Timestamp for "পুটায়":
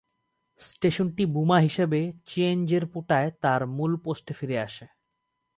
2.85-3.29